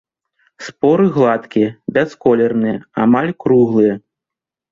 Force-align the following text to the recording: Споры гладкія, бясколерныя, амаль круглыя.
Споры 0.67 1.05
гладкія, 1.17 1.67
бясколерныя, 1.97 2.77
амаль 3.05 3.31
круглыя. 3.45 3.93